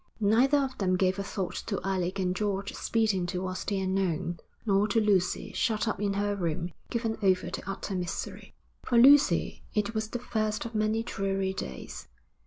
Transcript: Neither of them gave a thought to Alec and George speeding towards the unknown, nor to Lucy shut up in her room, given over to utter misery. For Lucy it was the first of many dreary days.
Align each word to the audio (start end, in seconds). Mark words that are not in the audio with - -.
Neither 0.19 0.57
of 0.57 0.79
them 0.79 0.95
gave 0.95 1.19
a 1.19 1.23
thought 1.23 1.53
to 1.67 1.79
Alec 1.83 2.17
and 2.17 2.35
George 2.35 2.73
speeding 2.73 3.27
towards 3.27 3.63
the 3.65 3.79
unknown, 3.79 4.39
nor 4.65 4.87
to 4.87 4.99
Lucy 4.99 5.53
shut 5.53 5.87
up 5.87 5.99
in 6.01 6.13
her 6.15 6.35
room, 6.35 6.73
given 6.89 7.19
over 7.21 7.51
to 7.51 7.69
utter 7.69 7.93
misery. 7.93 8.55
For 8.81 8.97
Lucy 8.97 9.61
it 9.75 9.93
was 9.93 10.07
the 10.09 10.17
first 10.17 10.65
of 10.65 10.73
many 10.73 11.03
dreary 11.03 11.53
days. 11.53 12.07